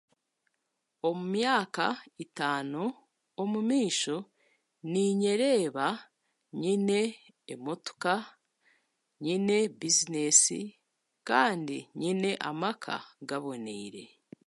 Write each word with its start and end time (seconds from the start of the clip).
Omu 1.07 1.23
myaka 1.35 1.85
itaano 2.23 2.83
omumaisho 3.41 4.17
ninyereeba 4.91 5.87
nyine 6.61 6.99
emotooka, 7.53 8.13
nyine 9.23 9.55
bizinesi 9.79 10.59
kandi 11.29 11.77
nyine 11.99 12.29
amaaka 12.49 12.95
g'aboniire. 13.27 14.03